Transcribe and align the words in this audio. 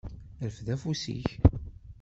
Rfed 0.47 0.67
afus-ik. 0.73 1.29